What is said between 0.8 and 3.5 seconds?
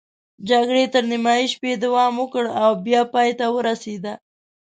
تر نیمايي شپې دوام وکړ او بیا پای ته